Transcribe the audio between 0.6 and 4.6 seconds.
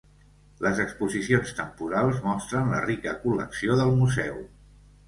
Les exposicions temporals mostren la rica col·lecció del Museu.